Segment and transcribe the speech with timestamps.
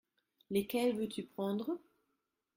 [0.49, 1.77] Lesquels veux-tu prendre?